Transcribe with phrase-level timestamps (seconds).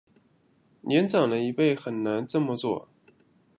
[0.81, 2.89] 年长的一辈很难这么做